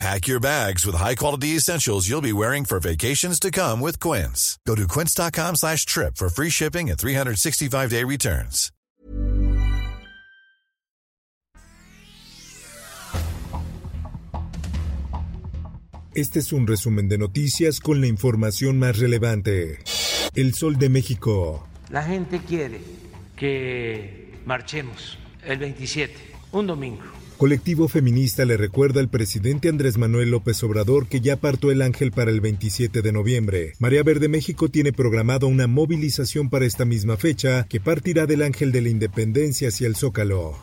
[0.00, 4.58] Pack your bags with high-quality essentials you'll be wearing for vacations to come with Quince.
[4.66, 8.70] Go to quince.com slash trip for free shipping and 365-day returns.
[16.16, 19.80] Este es un resumen de noticias con la información más relevante.
[20.36, 21.66] El Sol de México.
[21.90, 22.80] La gente quiere
[23.36, 26.14] que marchemos el 27,
[26.52, 31.72] un domingo Colectivo feminista le recuerda al presidente Andrés Manuel López Obrador que ya partó
[31.72, 33.72] el ángel para el 27 de noviembre.
[33.80, 38.70] María Verde México tiene programado una movilización para esta misma fecha que partirá del ángel
[38.70, 40.56] de la independencia hacia el Zócalo.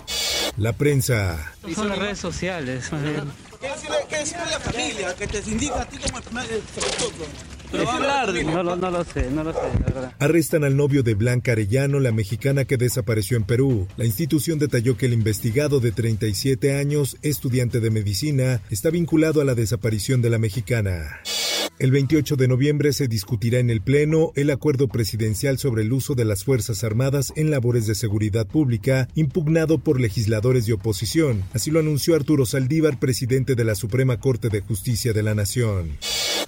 [0.55, 1.53] La prensa.
[1.75, 2.89] Son las redes sociales.
[4.09, 6.47] ¿Qué decirle, a la familia que te indica a ti como el primer
[7.71, 8.45] pero va a hablar.
[8.45, 10.13] No, no, no, lo sé, no lo sé, la verdad.
[10.19, 13.87] Arrestan al novio de Blanca Arellano, la mexicana que desapareció en Perú.
[13.97, 19.45] La institución detalló que el investigado de 37 años, estudiante de medicina, está vinculado a
[19.45, 21.21] la desaparición de la mexicana.
[21.81, 26.13] El 28 de noviembre se discutirá en el Pleno el acuerdo presidencial sobre el uso
[26.13, 31.43] de las Fuerzas Armadas en labores de seguridad pública, impugnado por legisladores de oposición.
[31.53, 35.97] Así lo anunció Arturo Saldívar, presidente de la Suprema Corte de Justicia de la Nación.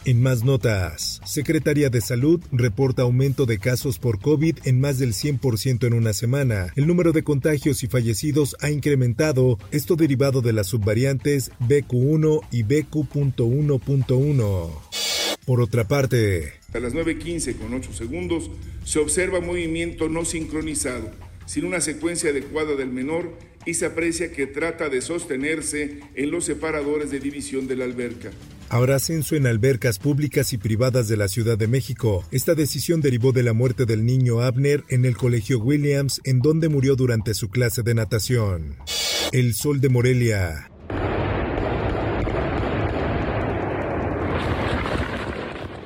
[0.05, 5.13] En más notas, Secretaría de Salud reporta aumento de casos por COVID en más del
[5.13, 6.73] 100% en una semana.
[6.75, 12.63] El número de contagios y fallecidos ha incrementado, esto derivado de las subvariantes BQ1 y
[12.63, 14.71] BQ.1.1.
[15.45, 18.51] Por otra parte, a las 9.15 con 8 segundos
[18.83, 21.11] se observa movimiento no sincronizado,
[21.45, 26.43] sin una secuencia adecuada del menor y se aprecia que trata de sostenerse en los
[26.43, 28.31] separadores de división de la alberca.
[28.73, 32.25] Habrá censo en albercas públicas y privadas de la Ciudad de México.
[32.31, 36.70] Esta decisión derivó de la muerte del niño Abner en el Colegio Williams, en donde
[36.70, 38.77] murió durante su clase de natación.
[39.31, 40.73] El Sol de Morelia.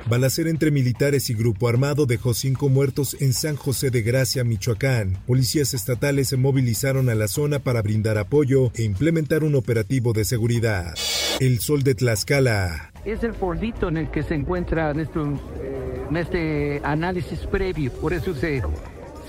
[0.08, 5.18] Balacera entre militares y grupo armado dejó cinco muertos en San José de Gracia, Michoacán.
[5.26, 10.24] Policías estatales se movilizaron a la zona para brindar apoyo e implementar un operativo de
[10.24, 10.94] seguridad.
[11.40, 12.90] El sol de Tlaxcala.
[13.04, 14.98] Es el fordito en el que se encuentra en
[16.08, 18.62] en este análisis previo, por eso se,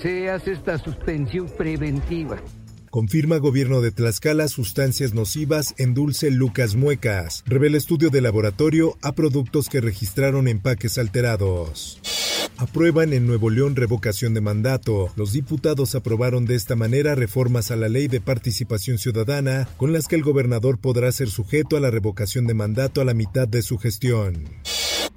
[0.00, 2.38] se hace esta suspensión preventiva.
[2.90, 7.44] Confirma gobierno de Tlaxcala sustancias nocivas en dulce Lucas Muecas.
[7.46, 12.00] Revela estudio de laboratorio a productos que registraron empaques alterados.
[12.56, 15.12] Aprueban en Nuevo León revocación de mandato.
[15.14, 20.08] Los diputados aprobaron de esta manera reformas a la ley de participación ciudadana con las
[20.08, 23.62] que el gobernador podrá ser sujeto a la revocación de mandato a la mitad de
[23.62, 24.46] su gestión.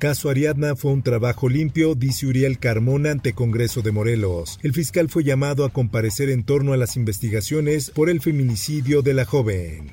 [0.04, 4.60] Caso Ariadna fue un trabajo limpio, dice Uriel Carmona ante Congreso de Morelos.
[4.62, 9.14] El fiscal fue llamado a comparecer en torno a las investigaciones por el feminicidio de
[9.14, 9.92] la joven.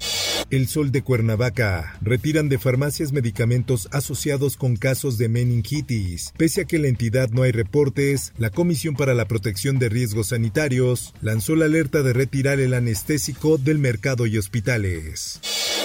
[0.50, 1.96] El Sol de Cuernavaca.
[2.02, 6.34] Retiran de farmacias medicamentos asociados con casos de meningitis.
[6.36, 10.30] Pese a que la entidad no hay reportes, la Comisión para la Protección de Riesgos
[10.30, 15.38] Sanitarios lanzó la alerta de retirar el anestésico del mercado y hospitales.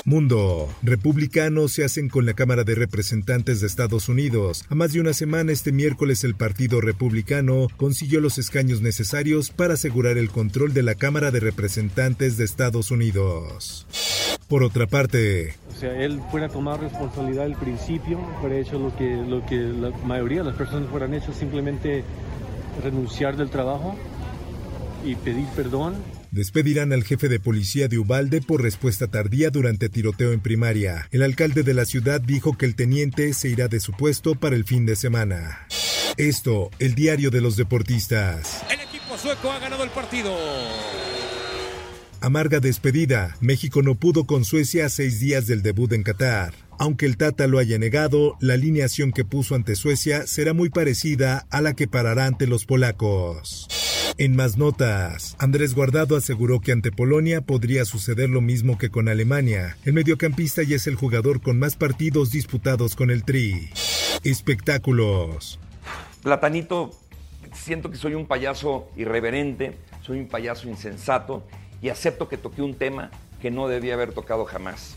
[0.06, 0.70] Mundo.
[0.84, 4.64] Republicanos se hacen con la Cámara de Representantes de Estados Unidos.
[4.70, 9.74] A más de una semana este miércoles el Partido Republicano consiguió los escaños necesarios para
[9.74, 13.88] asegurar el control de la Cámara de Representantes de Estados Unidos.
[14.48, 18.96] Por otra parte, o sea, él fuera a tomar responsabilidad al principio, fuera hecho lo
[18.96, 22.04] que, lo que la mayoría de las personas fueran hecho, simplemente
[22.84, 23.96] renunciar del trabajo
[25.04, 25.96] y pedir perdón
[26.36, 31.08] Despedirán al jefe de policía de Ubalde por respuesta tardía durante tiroteo en primaria.
[31.12, 34.58] El alcalde de la ciudad dijo que el teniente se irá de su puesto para
[34.58, 35.66] el fin de semana.
[36.18, 38.66] Esto, el diario de los deportistas.
[38.70, 40.36] El equipo sueco ha ganado el partido.
[42.20, 43.38] Amarga despedida.
[43.40, 46.54] México no pudo con Suecia a seis días del debut en Qatar.
[46.78, 51.48] Aunque el Tata lo haya negado, la alineación que puso ante Suecia será muy parecida
[51.50, 53.70] a la que parará ante los polacos.
[54.18, 59.10] En más notas, Andrés Guardado aseguró que ante Polonia podría suceder lo mismo que con
[59.10, 59.76] Alemania.
[59.84, 63.70] El mediocampista ya es el jugador con más partidos disputados con el Tri.
[64.24, 65.60] Espectáculos.
[66.24, 66.92] Platanito,
[67.54, 71.46] siento que soy un payaso irreverente, soy un payaso insensato
[71.82, 73.12] y acepto que toqué un tema
[73.42, 74.96] que no debía haber tocado jamás.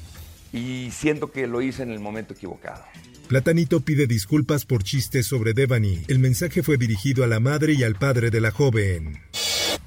[0.53, 2.85] Y siento que lo hice en el momento equivocado.
[3.29, 6.01] Platanito pide disculpas por chistes sobre Devani.
[6.09, 9.21] El mensaje fue dirigido a la madre y al padre de la joven.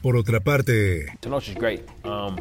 [0.03, 2.35] Por otra parte, um,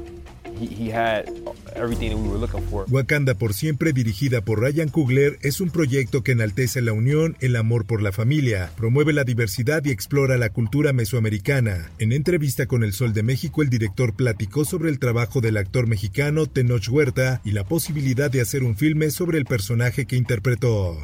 [2.90, 7.56] Wakanda por siempre, dirigida por Ryan Coogler, es un proyecto que enaltece la unión, el
[7.56, 11.90] amor por la familia, promueve la diversidad y explora la cultura mesoamericana.
[11.98, 15.86] En entrevista con El Sol de México, el director platicó sobre el trabajo del actor
[15.86, 20.96] mexicano Tenoch Huerta y la posibilidad de hacer un filme sobre el personaje que interpretó.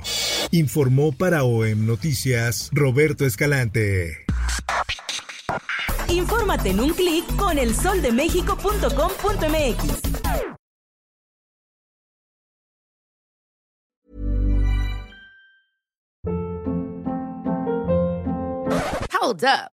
[0.51, 4.26] Informó para OEM Noticias Roberto Escalante.
[6.17, 10.07] Infórmate en un clic con elsoldemexico.com.mx.
[19.13, 19.76] Hold up.